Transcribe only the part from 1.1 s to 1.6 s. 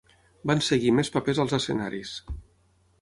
papers als